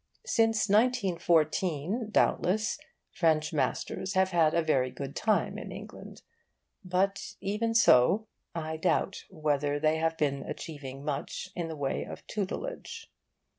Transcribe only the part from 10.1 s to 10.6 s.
been